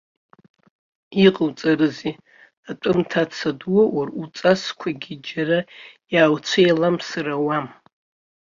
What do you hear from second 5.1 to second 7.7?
џьара иаауцәеиламсыр ауам.